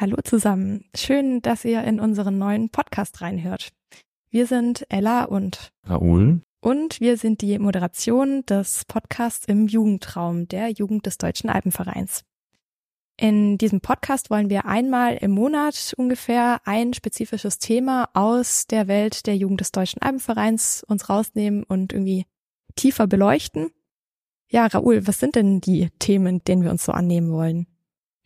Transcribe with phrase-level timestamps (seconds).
[0.00, 0.84] Hallo zusammen.
[0.94, 3.70] Schön, dass ihr in unseren neuen Podcast reinhört.
[4.30, 6.40] Wir sind Ella und Raoul.
[6.60, 12.22] Und wir sind die Moderation des Podcasts im Jugendraum der Jugend des Deutschen Alpenvereins.
[13.16, 19.26] In diesem Podcast wollen wir einmal im Monat ungefähr ein spezifisches Thema aus der Welt
[19.26, 22.24] der Jugend des Deutschen Alpenvereins uns rausnehmen und irgendwie
[22.76, 23.72] tiefer beleuchten.
[24.48, 27.66] Ja, Raoul, was sind denn die Themen, denen wir uns so annehmen wollen?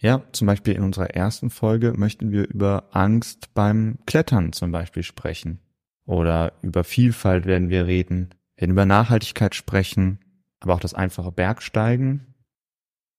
[0.02, 5.04] Ja, zum Beispiel in unserer ersten Folge möchten wir über Angst beim Klettern zum Beispiel
[5.04, 5.60] sprechen.
[6.04, 10.18] Oder über Vielfalt werden wir reden, werden über Nachhaltigkeit sprechen,
[10.58, 12.34] aber auch das einfache Bergsteigen.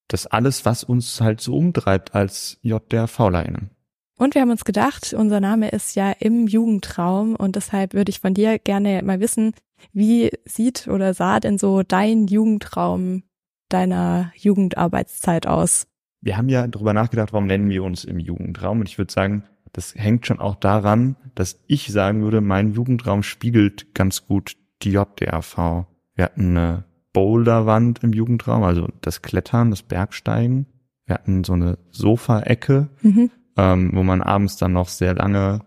[0.08, 3.70] Das alles, was uns halt so umtreibt als JDR-VlerInnen.
[4.18, 8.20] Und wir haben uns gedacht, unser Name ist ja im Jugendraum und deshalb würde ich
[8.20, 9.54] von dir gerne mal wissen,
[9.94, 13.22] wie sieht oder sah denn so dein Jugendraum
[13.70, 15.86] deiner Jugendarbeitszeit aus?
[16.24, 18.80] Wir haben ja darüber nachgedacht, warum nennen wir uns im Jugendraum?
[18.80, 23.22] Und ich würde sagen, das hängt schon auch daran, dass ich sagen würde, mein Jugendraum
[23.22, 25.86] spiegelt ganz gut die JDRV.
[26.14, 30.66] Wir hatten eine Boulderwand im Jugendraum, also das Klettern, das Bergsteigen.
[31.04, 33.30] Wir hatten so eine Sofaecke, mhm.
[33.56, 35.60] ähm, wo man abends dann noch sehr lange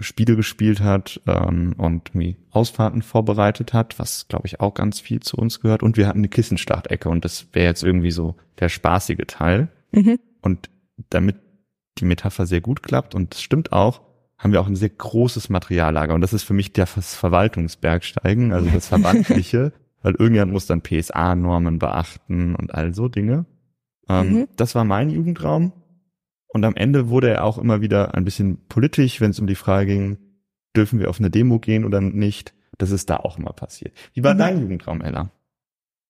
[0.00, 5.20] Spiele gespielt hat ähm, und irgendwie Ausfahrten vorbereitet hat, was glaube ich auch ganz viel
[5.20, 5.82] zu uns gehört.
[5.82, 9.68] Und wir hatten eine Kissenstartecke und das wäre jetzt irgendwie so der spaßige Teil.
[9.92, 10.18] Mhm.
[10.40, 10.70] Und
[11.10, 11.36] damit
[11.98, 14.00] die Metapher sehr gut klappt und das stimmt auch,
[14.38, 18.70] haben wir auch ein sehr großes Materiallager und das ist für mich das Verwaltungsbergsteigen, also
[18.70, 19.72] das Verbandliche,
[20.02, 23.44] weil irgendjemand muss dann PSA-Normen beachten und all so Dinge.
[24.08, 24.48] Ähm, mhm.
[24.56, 25.72] Das war mein Jugendraum
[26.52, 29.54] und am Ende wurde er auch immer wieder ein bisschen politisch, wenn es um die
[29.54, 30.18] Frage ging,
[30.76, 32.54] dürfen wir auf eine Demo gehen oder nicht.
[32.78, 33.94] Das ist da auch immer passiert.
[34.12, 34.38] Wie war mhm.
[34.38, 35.30] dein Jugendraum, Ella?